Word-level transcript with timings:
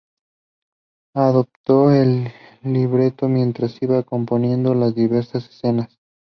Adaptó 1.13 1.91
el 1.91 2.29
libreto 2.63 3.27
mientras 3.29 3.79
iba 3.83 4.01
componiendo 4.01 4.73
las 4.73 4.95
diversas 4.95 5.47
escenas. 5.47 5.99